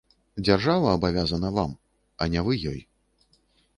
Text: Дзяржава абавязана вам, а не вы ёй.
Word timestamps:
Дзяржава 0.45 0.95
абавязана 0.97 1.51
вам, 1.59 1.75
а 2.21 2.31
не 2.37 2.41
вы 2.49 2.59
ёй. 2.73 2.81